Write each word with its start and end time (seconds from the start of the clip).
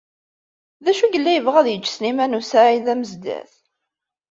D 0.83 0.85
acu 0.91 1.03
i 1.05 1.09
yella 1.13 1.31
yebɣa 1.33 1.57
ad 1.59 1.65
t-yečč 1.67 1.87
Sliman 1.95 2.37
u 2.39 2.41
Saɛid 2.43 2.85
Amezdat? 2.93 3.51